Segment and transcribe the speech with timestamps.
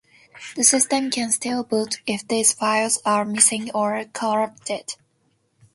[0.55, 4.95] The system can still boot if these files are missing or corrupted.